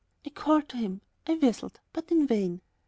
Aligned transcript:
I 0.25 0.31
called 0.31 0.67
to 0.69 0.77
him, 0.77 1.01
I 1.27 1.35
whistled, 1.35 1.79
but 1.93 2.11
in 2.11 2.25
vain. 2.25 2.61